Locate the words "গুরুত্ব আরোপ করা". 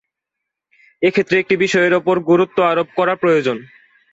2.21-3.13